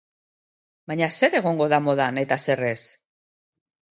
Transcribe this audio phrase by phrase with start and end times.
[0.91, 2.81] Baina zer egongo modan eta zer ez?